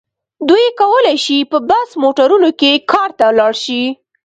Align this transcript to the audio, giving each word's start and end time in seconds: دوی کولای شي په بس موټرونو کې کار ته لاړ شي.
دوی 0.49 0.65
کولای 0.81 1.17
شي 1.25 1.37
په 1.51 1.57
بس 1.69 1.89
موټرونو 2.03 2.49
کې 2.59 2.71
کار 2.91 3.09
ته 3.19 3.25
لاړ 3.39 3.53
شي. 3.63 3.83